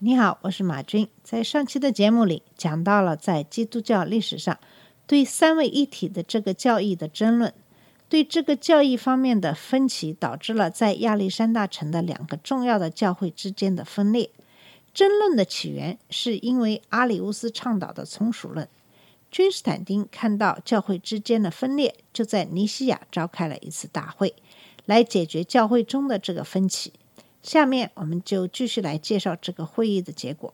[0.00, 1.08] 你好，我是马军。
[1.24, 4.56] 在上期的节目里讲到了在基督教历史上
[5.08, 7.52] 对三位一体的这个教义的争论，
[8.08, 14.30] 对这个教义方面的分歧，导致了在亚历山大城的两个重要的教会之间的分裂。
[14.94, 18.68] 争论的起源是因为阿里乌斯倡导的从属论。
[19.32, 24.36] 君士坦丁看到教会之间的分裂，就在尼西亚召开了一次大会，
[24.86, 26.92] 来解决教会中的这个分歧。
[27.48, 30.52] 下面我们就继续来介绍这个会议的结果。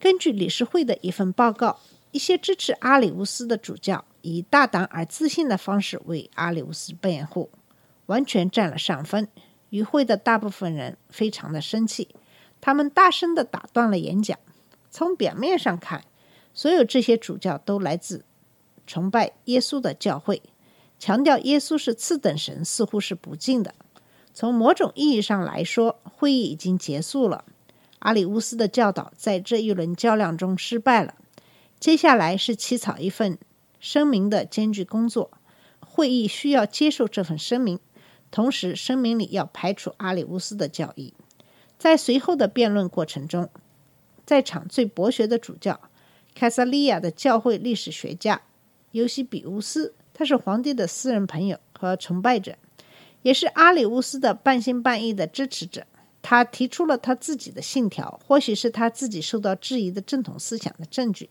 [0.00, 1.78] 根据理事会的一份报告，
[2.10, 7.48] 一些支持阿里乌斯的主教以大胆而自信的方式为阿里乌斯辩护，
[8.06, 9.28] 完全占了上风。
[9.70, 12.08] 与会的大部分人非常的生气，
[12.60, 14.36] 他们大声地打断了演讲。
[14.90, 16.04] 从表面上看，
[16.52, 18.24] 所有这些主教都来自
[18.84, 20.42] 崇拜耶稣的教会，
[20.98, 23.72] 强调耶稣是次等神，似乎是不敬的。
[24.34, 27.44] 从某种意义上来说，会议已经结束了。
[27.98, 31.14] 阿里乌斯的教导在这一轮较量中失败了。
[31.78, 33.38] 接下来是起草一份
[33.78, 35.30] 声明的艰巨工作。
[35.80, 37.78] 会议需要接受这份声明，
[38.30, 41.12] 同时声明里要排除阿里乌斯的教义。
[41.78, 43.50] 在随后的辩论过程中，
[44.24, 45.78] 在场最博学的主教
[46.34, 48.40] 凯撒利亚的教会历史学家
[48.92, 52.56] 尤西比乌斯，他是皇帝的私人朋友和崇拜者。
[53.22, 55.86] 也是阿里乌斯的半信半疑的支持者。
[56.24, 61.28] 他提出了他自己的信条，或许是他自己受到质疑的正统思想的证据。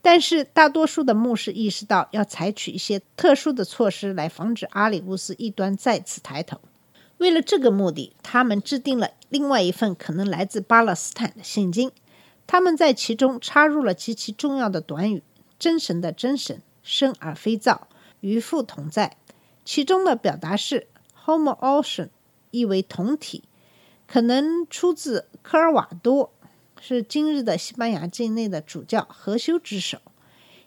[0.00, 6.60] 但是，大多数的牧师意识到要采取一些特殊的措施来防止阿里乌斯异端再次抬头。
[7.18, 11.90] 为了这个目的，他们制定了另外一份可能来自巴勒斯坦的信经。
[12.46, 15.24] 他们在其中插入了极其重要的短语
[15.58, 17.88] ：“真神的真神，生而非造，
[18.20, 19.16] 与父同在。”
[19.64, 20.86] 其中的表达是。
[21.24, 22.08] Homoousion
[22.50, 23.44] 意为同体，
[24.06, 26.32] 可能出自科尔瓦多，
[26.80, 29.98] 是今日的西班牙境内的主教何修之手。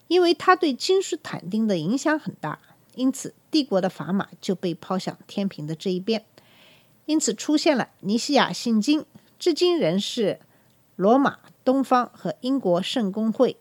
[0.08, 2.60] 因为他对君士坦丁的影响很大，
[2.96, 6.24] 因此帝国的砝码就被抛向天平的这一边。
[7.06, 9.06] 因此出现了尼西亚信经，
[9.38, 10.40] 至今仍是
[10.96, 13.58] 罗马、东方和英国圣公会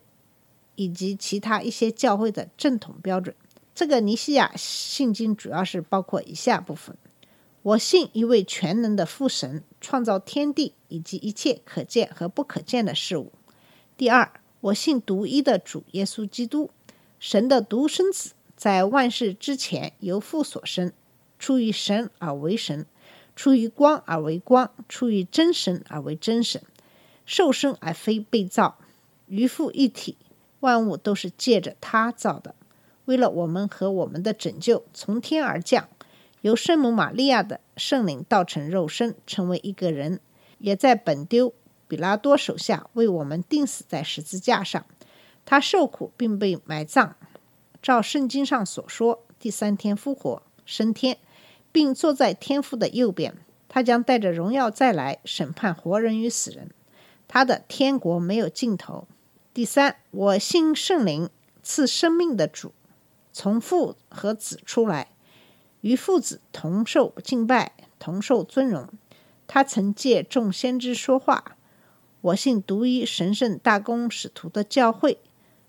[0.76, 3.34] 以及其他一些教会的正统标准。
[3.76, 6.96] 这个尼西亚信经主要是包括以下部分：
[7.60, 13.32] 我信一位全能的父神，创造天地以及一切可见和不可见的事物。
[13.94, 16.70] 第二，我信独一的主耶稣基督，
[17.20, 20.90] 神的独生子，在万事之前由父所生，
[21.38, 22.86] 出于神而为神，
[23.36, 26.62] 出于光而为光，出于真神而为真神，
[27.26, 28.78] 受生而非被造，
[29.26, 30.16] 与父一体，
[30.60, 32.54] 万物都是借着他造的。
[33.06, 35.88] 为了我们和我们的拯救，从天而降，
[36.42, 40.20] 由圣母玛利亚的圣灵道成肉身，成为一个人，
[40.58, 41.52] 也在本丢
[41.88, 44.84] 比拉多手下为我们钉死在十字架上。
[45.44, 47.14] 他受苦并被埋葬，
[47.80, 51.18] 照圣经上所说，第三天复活升天，
[51.70, 53.34] 并坐在天父的右边。
[53.68, 56.70] 他将带着荣耀再来审判活人与死人。
[57.28, 59.06] 他的天国没有尽头。
[59.52, 61.30] 第三，我信圣灵
[61.62, 62.72] 赐生命的主。
[63.38, 65.08] 从父和子出来，
[65.82, 68.88] 与父子同受敬拜，同受尊荣。
[69.46, 71.58] 他曾借众先知说话。
[72.22, 75.18] 我信独一神圣大公使徒的教会。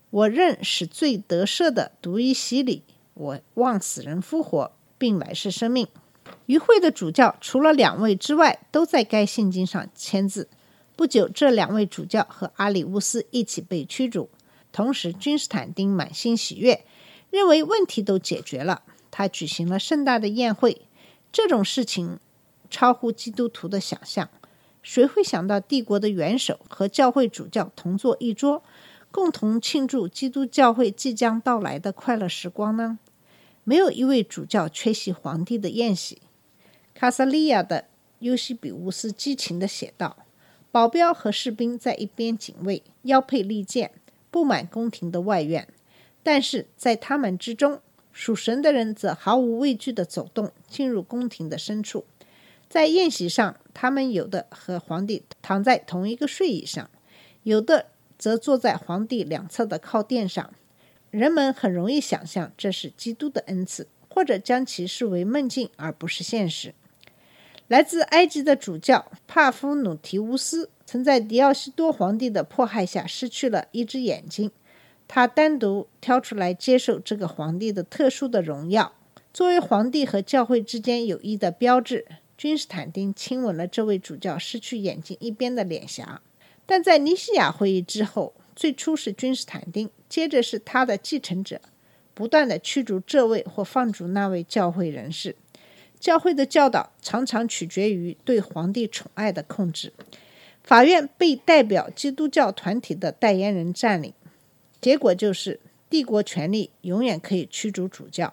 [0.08, 2.84] 我认使罪得赦的独一洗礼。
[3.12, 5.86] 我望死人复活，并来世生命。
[6.46, 10.48] 与会的主教除了两位之外，都在该信经上签字。
[10.96, 14.30] 不久，这两位主教和阿里乌斯一起被驱逐。
[14.72, 16.86] 同时，君士坦丁满心喜悦。
[17.30, 20.82] 认为问题都解决了，他举行了盛大的宴会。
[21.30, 22.18] 这种事情
[22.70, 24.28] 超乎基督徒的想象。
[24.82, 28.62] 谁会想到帝国的元首和教会主教同坐一桌，
[29.10, 32.98] 共同庆祝基督教会即将到来的快乐时光呢？
[33.64, 36.22] 没有一位主教缺席皇帝的宴席。
[36.94, 37.84] 卡萨利亚的
[38.20, 40.16] 尤西比乌斯激情地写道
[40.72, 43.90] ：“保镖和士兵在一边警卫，腰佩利剑，
[44.30, 45.68] 布满宫廷的外院。”
[46.30, 47.80] 但是在他们之中，
[48.12, 52.04] 属神的人则毫无畏惧地走动，进入宫廷的深处。
[52.68, 56.90] 在宴席上，他们有的和皇帝躺在同一个睡椅上，
[57.44, 57.86] 有的
[58.18, 60.52] 则坐在皇帝两侧的靠垫上。
[61.10, 66.74] 人们很容易想象这是基督的恩赐，或者将其视为梦境而不是现实。
[67.68, 74.50] 来自埃及的主教帕夫努提乌斯曾在狄奥西多皇帝的迫害下失去了一只眼睛，
[75.08, 78.92] 他单独挑出来接受这个皇帝的特殊的荣耀，
[79.32, 82.06] 作为皇帝和教会之间友谊的标志。
[82.36, 86.20] 君士坦丁亲吻了这位主教失去眼睛一边的脸颊，
[86.64, 91.60] 但在尼西亚会议之后，最初是君士坦丁，接着是他的继承者，
[92.14, 95.34] 不断的驱逐这位或放逐那位教会人士。
[95.98, 99.92] 教会的教导常常取决于对皇帝宠爱的控制。
[100.62, 104.12] 法院被代表基督教团体的代言人占领，
[104.80, 105.60] 结果就是
[105.90, 108.32] 帝国权力永远可以驱逐主教。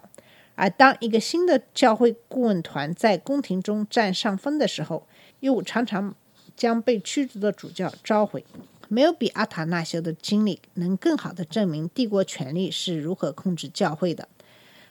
[0.54, 5.06] 而当一个新的教会顾问团在宫廷中占上风的时候，
[5.40, 6.14] 又常常
[6.56, 8.44] 将被驱逐的主教召回。
[8.88, 14.28] 没有比阿塔纳修的经历能更好的证明帝国权力是如何控制教会的。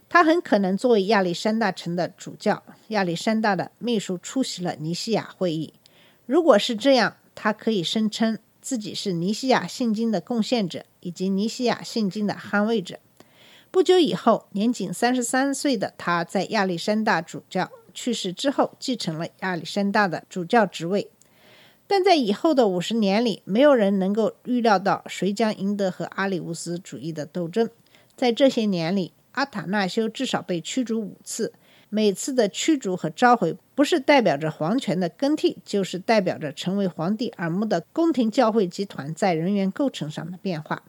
[0.07, 5.73] 他很可能作为亚历山大城的主教，亚历山大的秘书出席了尼西亚会议。
[6.25, 12.97] 如果是这样，他可以声称自己是尼西亚信经的贡献者，以及尼西亚信经的捍卫者。
[13.69, 21.11] 不久以后，年仅三十三岁的他在亚历山大主教去世之后，继承了亚历山大的主教职位。
[21.85, 27.69] 但在以后的五十年里，没有人能够预料到谁将赢得和阿里乌斯主义的斗争。
[28.15, 31.53] 在这些年里，阿塔纳修至少被驱逐五次，
[31.95, 40.83] 每次的驱逐和召回不是代表着皇权的更替，就是代表着成为皇帝耳目的宫廷教会集团在人员构成上的变化。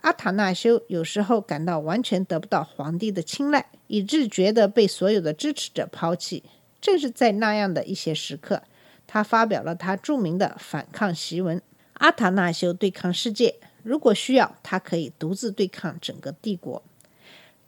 [0.00, 6.42] 阿塔纳修有时候感到完全得不到皇帝的青睐，以致觉得被所有的支持者抛弃。
[6.80, 8.64] 正是在那样的一些时刻，
[9.06, 11.62] 他发表了他著名的反抗檄文
[11.94, 13.54] ：“阿塔纳修对抗世界，
[13.84, 16.82] 如果需要，他可以独自对抗整个帝国。”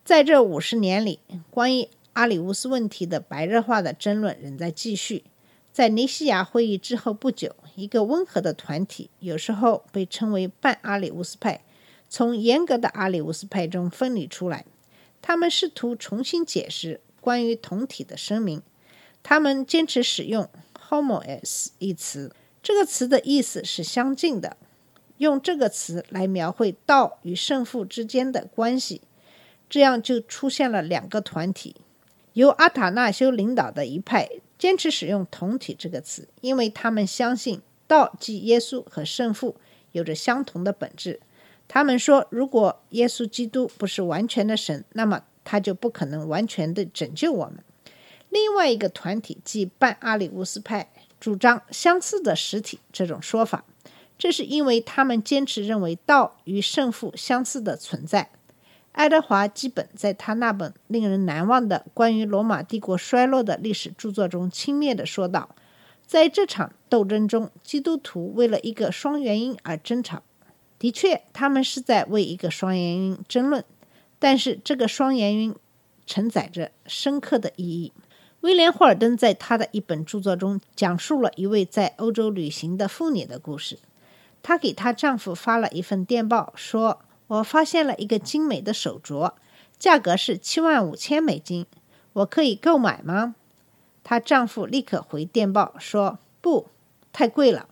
[0.05, 1.21] 在这五十年里，
[1.51, 5.25] 关于阿里乌斯问题的白热化的争论仍在继续。
[5.71, 11.63] 在尼西亚会议之后不久，一个温和的团体，有时候被称为半阿里乌斯派，
[12.09, 14.65] 从严格的阿里乌斯派中分离出来。
[15.21, 18.62] 他们试图重新解释关于同体的声明。
[19.23, 20.49] 他们坚持使用
[20.89, 24.57] “homos” 一词，这个词的意思是相近的，
[25.19, 29.03] 用这个词来描绘道与圣父之间的关系。
[29.69, 31.77] 这样就出现了两个团体，
[32.37, 34.29] 由阿塔纳修领导的一派
[34.59, 39.56] 坚持使用“同体”这个词，因为他们相信道即耶稣和圣父
[39.93, 41.19] 有着相同的本质。
[41.67, 47.65] 他们说，如果耶稣基督不是完全的神，那么他就不可能完全的拯救我们。
[48.29, 53.65] 另外一个团体即半阿里乌斯派，主张相似的实体这种说法，
[54.19, 58.29] 这是因为他们坚持认为道与圣父相似的存在。
[58.97, 65.55] 爱德华基本在他那本令人难忘的关于罗马帝国衰落的历史著作中轻蔑地说道
[66.07, 70.23] ：“在这场斗争中，基督徒为了一个双原因而争吵。
[70.79, 73.63] 的确，他们是在为一个双原因争论，
[74.19, 75.55] 但是这个双原因
[76.07, 77.93] 承载着深刻的意义。”
[78.41, 83.79] 威廉·霍尔登在他的一本著作中讲述了一位在欧洲旅行的妇女的故事。
[84.43, 87.03] 她给她丈夫发了一份电报，说。
[87.28, 89.33] 我发现了一个精美的手镯，
[89.78, 91.66] 价格是七万五千美金，
[92.12, 93.35] 我可以购买吗？
[94.04, 96.68] 她丈夫立刻回电报说：“不，
[97.12, 97.68] 太贵了。”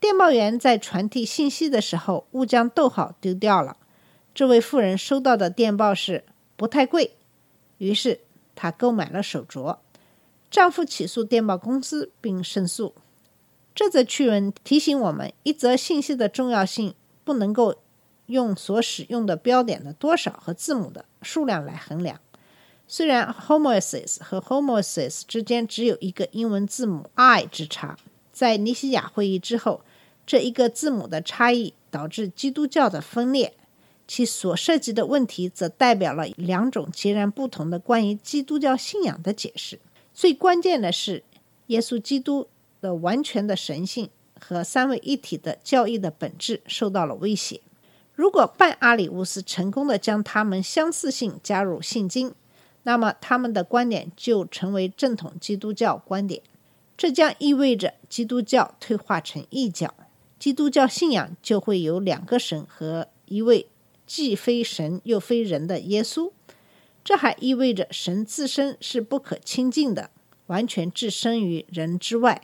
[0.00, 3.76] 电报员在传递信息的时候误将逗号丢掉了。
[4.34, 6.24] 这位妇人收到的电报是
[6.56, 7.16] “不太贵”，
[7.78, 8.20] 于是
[8.54, 9.78] 她购买了手镯。
[10.50, 12.94] 丈夫起诉电报公司并胜诉。
[13.74, 16.94] 这则趣闻提醒我们，一则信息的重要性
[17.24, 17.76] 不能够。
[18.26, 22.20] 用所使用的标点的多少和字母的数量来衡量。
[22.88, 27.96] 虽然 homosis 和 homosis 之间只有一个英文字母 i 之差，
[28.32, 29.80] 在尼西亚会议之后，
[30.24, 33.54] 这一个字母的差异导致基督教的分裂。
[34.08, 39.80] 其所涉及的问题则代表了两种截然不同的关于基督教信仰的解释。
[40.14, 41.24] 最关键的是，
[41.66, 42.46] 耶稣基督
[42.80, 47.60] 的完全的神性和三位一体的教义的本质受到了威胁。
[48.16, 52.34] 如果半阿里乌斯成功的将他们相似性加入信经，
[52.84, 56.40] 那么他们的观点就成为正统基督教观点。
[56.96, 59.92] 这将意味着基督教退化成异教，
[60.38, 63.68] 基督教信仰就会有两个神和一位
[64.06, 66.32] 既非神又非人的耶稣。
[67.04, 70.10] 这还意味着神自身是不可亲近的，
[70.46, 72.42] 完全置身于人之外。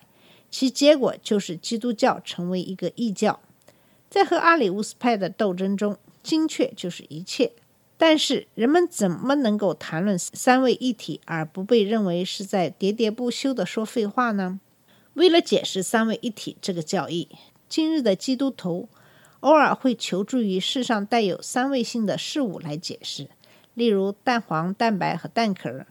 [0.50, 3.40] 其结果就是基督教成为一个异教。
[4.12, 7.52] 在和阿里乌斯派的斗争中，精确就是一切。
[7.96, 14.60] 但是人们怎么能够谈论三位一体而不被认为是在喋喋不休地说废话呢？
[15.14, 17.26] 为了解释三位一体这个教义，
[17.70, 18.90] 今日的基督徒
[19.40, 23.30] 偶尔会求助于世上带有三位性的事物来解释，
[23.72, 25.86] 例如蛋黄、蛋白和蛋壳、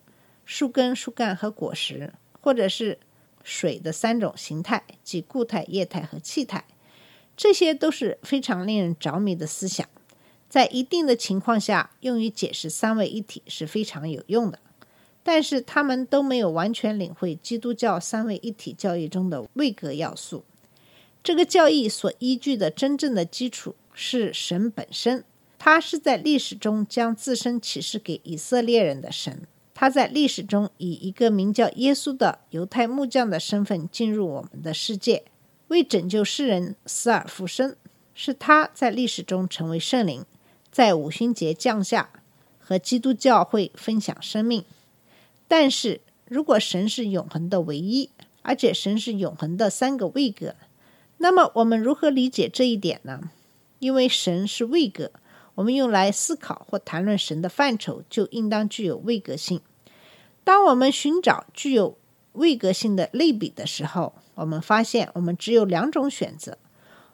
[0.45, 2.99] 树根、树干和果实，或者是
[3.43, 6.65] 水的三种形态，即固态、液态和气态。
[7.35, 9.87] 这些都是非常令人着迷的思想，
[10.49, 14.59] 在一定的情况下，用于解释三位一体是非常有用的。
[15.23, 20.43] 但是他们都没有完全领会基督教三位一体教义中的位格要素。
[21.23, 25.23] 这个教义所依据的真正的基础是神本身，
[25.59, 29.43] 他是在历史中将自身启示给以色列人的神。
[29.75, 35.23] 他在历史中以一个名叫耶稣的犹太木匠的身份进入我们的世界，
[35.71, 37.77] 为拯救世人死而复生。
[38.13, 40.25] 是他在历史中成为圣灵，
[40.69, 42.09] 在五旬节降下，
[42.59, 44.65] 和基督教会分享生命。
[45.47, 48.09] 但是如果神是永恒的唯一，
[48.41, 50.55] 而且神是永恒的三个位格，
[51.19, 53.31] 那么我们如何理解这一点呢？
[53.79, 55.11] 因为神是位格，
[55.55, 59.61] 我们用来思考或谈论神的范畴就应当具有位格性。
[60.43, 61.97] 当我们寻找具有
[62.33, 66.57] 位格性的类比的时候，我们发现我们只有两种选择：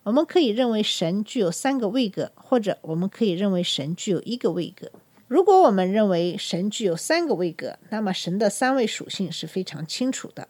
[0.03, 4.91] 我们可以认为神具有三个位格，或者我们可以认为神具有一个位格。
[5.27, 10.47] 如果我们认为神具有三个位格，那么神的三位属性是非常清楚的。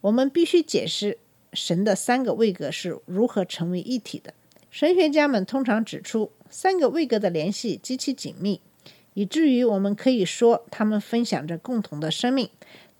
[0.00, 1.18] 我们必须解释
[1.52, 4.32] 神的三个位格是如何成为一体的。
[4.70, 8.60] 神学家们通常指出，三个位格的联系极其紧密。
[9.12, 12.50] 以至于我们可以说，他们分享着共同的生命，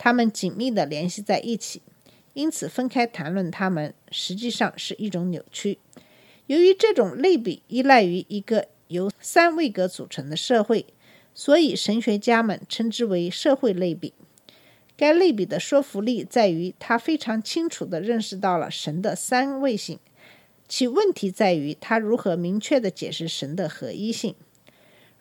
[0.05, 1.81] 他们紧密地联系在一起。
[2.35, 5.79] 因此，分开谈论他们实际上是一种扭曲。
[6.47, 10.85] 由于这种类比依赖于一个由三位格组成的社会，
[11.35, 14.13] 所以神学家们称之为社会类比。
[14.95, 19.99] 该类比的说服力在于，它非常清楚地认识到了神的三位性。
[20.69, 24.35] 其问题在于，它如何明确地解释神的合一性。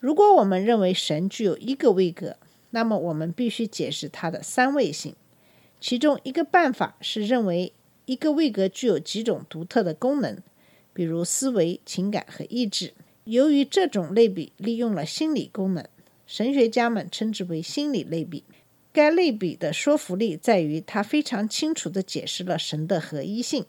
[0.02, 2.36] 如果我们认为神具有一个位格，
[2.76, 5.16] 那么我们必须解释它的三位性。
[5.80, 7.72] 其中一个办法是认为
[8.06, 10.38] 一个位格具有几种独特的功能，
[10.92, 12.94] 比如思维、情感和意志。
[13.26, 15.86] 由于这种类比利用了心理功能，
[16.26, 18.44] 神学家们称之为心理类比。
[18.92, 23.66] 该类比的说服力在于它非常清楚地解释了神的合一性，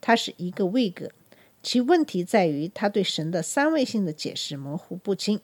[0.00, 1.10] 它是一个位格。
[1.62, 5.40] 其问题在于它对神的三位性的解释模糊不清。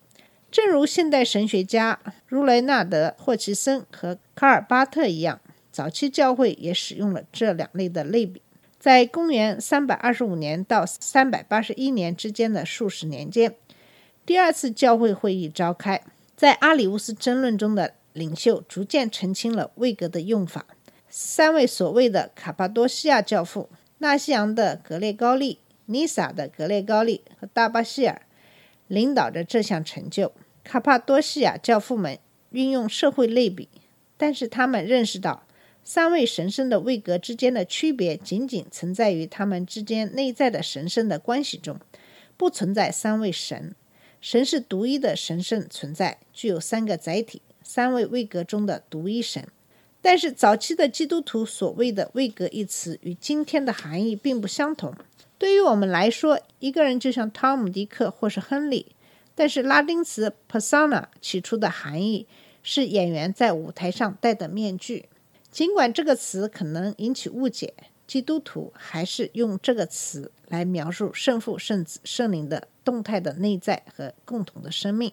[0.50, 5.40] 正如现代神学家如雷纳德·霍奇森和卡尔巴特一样，
[5.71, 8.42] 早期教会也使用了这两类的类比。
[8.78, 13.54] 在公元325年到381年之间的数十年间，
[14.26, 16.02] 第二次教会会议召开，
[16.35, 20.66] 在阿里乌斯争论中的领袖逐渐澄清了位格的用法。
[21.09, 28.23] 三位所谓的卡帕多西亚教父——纳西扬的格列高利、尼撒的格列高利和大巴希尔。
[28.90, 30.32] 领导着这项成就。
[30.64, 32.18] 卡帕多西亚教父们
[32.50, 33.68] 运用社会类比，
[34.16, 35.47] 但是他们认识到
[35.85, 41.78] 三位神圣的位格之间的区别仅仅存在于他们之间内在的神圣的关系中，
[42.37, 43.75] 不存在三位神。
[44.20, 49.47] 神是独一的神圣存在，具有三个载体，三位位格中的独一神。
[50.02, 54.94] 但是早期的基督徒所谓的位格一词与今天的含义并不相同。
[55.40, 58.94] 对于我们来说，一个人就像汤姆·迪克或是亨利，
[59.35, 62.26] 但是拉丁词 persona 起初的含义
[62.62, 65.09] 是演员在舞台上戴的面具。
[65.50, 67.73] 尽管这个词可能引起误解，
[68.06, 75.11] 基督徒还是用这个词来描述圣父、圣子、圣灵的动态的内在和共同的生命。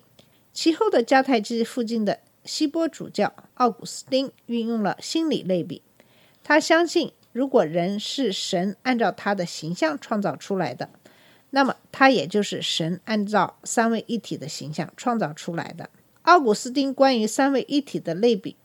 [0.51, 5.81] 其后的迦太基附近的希波主教奥古斯丁运用了心理类比，
[6.43, 7.13] 他相信。
[7.37, 10.89] 如果人是神按照他的形象创造出来的，
[11.51, 15.91] 那么他也就是神按照三位一体的形象创造出来的。
[16.23, 18.55] 奥古斯丁关于三位一体的类比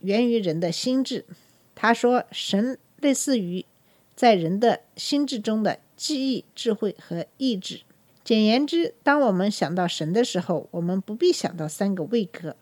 [0.00, 1.26] 源于人的心智。
[1.74, 3.66] 他说，神类似于
[4.16, 7.82] 在人的心智中的记忆、智慧和意志。
[8.24, 12.56] 简言之，当我们想到神的时候，我们不必想到三个位格，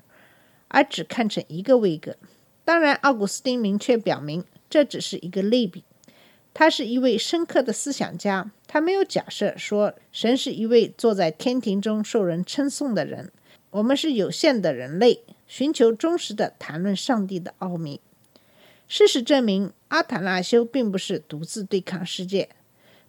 [0.67, 2.17] 而只看成一个位格。
[2.65, 4.45] 当然，奥古斯丁明确表明。
[4.73, 5.85] 这只是一个类比，
[6.55, 8.51] 他是一位深刻的思想家。
[8.67, 13.31] 他没有假设说神是一位坐在天庭中受人称颂的人。
[13.69, 18.01] 我们是有限的人类，寻求忠实的谈论上帝的奥秘。
[18.89, 22.49] 事实证明，阿塔纳修并不是独自对抗世界。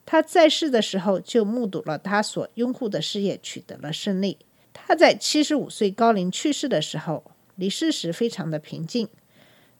[0.05, 4.37] 他在世的时候就目睹了他所拥护的事业取得了胜利。
[4.73, 7.23] 他在七十五岁高龄去世的时候，
[7.55, 9.07] 离世时非常的平静。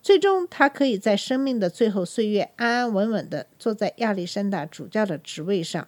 [0.04, 5.88] 最终，他可以在生命的最后岁月安安稳稳地坐在亚历山大主教的职位上，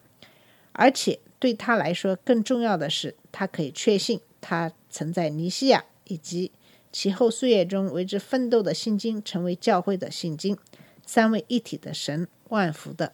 [0.71, 6.53] 而且对他来说更重要的是，他可以确信他曾在尼西亚以及
[6.93, 10.57] 其后岁月中为之奋斗的信经成为教会的信经，
[11.05, 13.11] 三位一体的神，万福的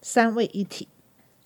[0.00, 0.86] 三位一体。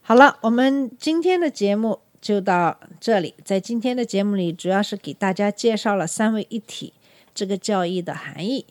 [0.02, 3.34] 好了，我们今天的节目就到这里。
[3.42, 6.92] 在今天的节目里，主要是给大家介绍了三位一体
[7.34, 8.66] 这个教义的含义。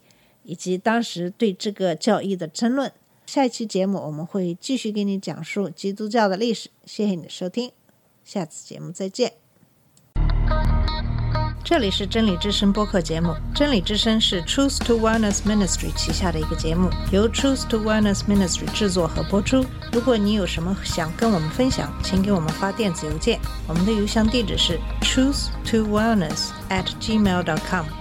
[0.52, 2.92] 以及当时对这个教义的争论。
[3.26, 6.70] 下一期节目我们会继续给你讲述基督教的历史。
[6.84, 7.72] 谢谢你的收听，
[8.26, 9.32] 下次节目再见。
[11.64, 19.64] 这里是真理之声播客节目，真理之声是 Truth to Wellness Ministry 旗下的一个节目，由 Truth to Wellness Ministry 制作和播出。
[19.94, 23.40] 如果你有什么想跟我们分享，请给我们发电子邮件，
[23.70, 28.01] 我们的邮箱地址是 truth to wellness at gmail.com。